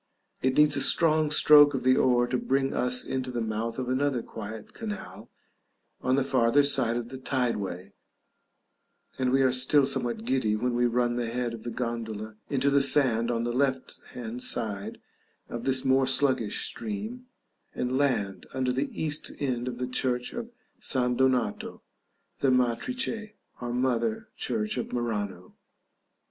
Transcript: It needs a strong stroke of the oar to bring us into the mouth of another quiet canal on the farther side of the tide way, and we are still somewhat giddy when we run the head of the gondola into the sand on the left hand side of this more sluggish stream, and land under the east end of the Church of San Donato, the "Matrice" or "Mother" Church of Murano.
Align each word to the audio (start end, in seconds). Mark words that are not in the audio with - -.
It 0.41 0.57
needs 0.57 0.75
a 0.75 0.81
strong 0.81 1.29
stroke 1.29 1.75
of 1.75 1.83
the 1.83 1.95
oar 1.95 2.25
to 2.25 2.35
bring 2.39 2.73
us 2.73 3.05
into 3.05 3.29
the 3.29 3.39
mouth 3.39 3.77
of 3.77 3.87
another 3.87 4.23
quiet 4.23 4.73
canal 4.73 5.29
on 6.01 6.15
the 6.15 6.23
farther 6.23 6.63
side 6.63 6.97
of 6.97 7.09
the 7.09 7.19
tide 7.19 7.57
way, 7.57 7.93
and 9.19 9.29
we 9.31 9.43
are 9.43 9.51
still 9.51 9.85
somewhat 9.85 10.25
giddy 10.25 10.55
when 10.55 10.73
we 10.73 10.87
run 10.87 11.17
the 11.17 11.29
head 11.29 11.53
of 11.53 11.61
the 11.61 11.69
gondola 11.69 12.35
into 12.49 12.71
the 12.71 12.81
sand 12.81 13.29
on 13.29 13.43
the 13.43 13.53
left 13.53 13.99
hand 14.13 14.41
side 14.41 14.97
of 15.49 15.65
this 15.65 15.85
more 15.85 16.07
sluggish 16.07 16.65
stream, 16.65 17.27
and 17.75 17.95
land 17.99 18.47
under 18.55 18.71
the 18.71 18.89
east 18.99 19.31
end 19.37 19.67
of 19.67 19.77
the 19.77 19.85
Church 19.85 20.33
of 20.33 20.49
San 20.79 21.15
Donato, 21.15 21.83
the 22.39 22.49
"Matrice" 22.49 23.33
or 23.61 23.71
"Mother" 23.71 24.29
Church 24.35 24.77
of 24.79 24.91
Murano. 24.91 25.55